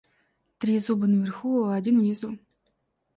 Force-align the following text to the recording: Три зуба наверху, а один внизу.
Три 0.57 0.79
зуба 0.79 1.05
наверху, 1.07 1.65
а 1.65 1.75
один 1.75 1.99
внизу. 1.99 2.39